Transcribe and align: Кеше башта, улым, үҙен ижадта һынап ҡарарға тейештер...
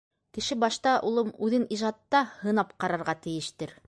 Кеше 0.35 0.55
башта, 0.61 0.93
улым, 1.09 1.29
үҙен 1.47 1.67
ижадта 1.77 2.23
һынап 2.39 2.73
ҡарарға 2.85 3.17
тейештер... 3.27 3.77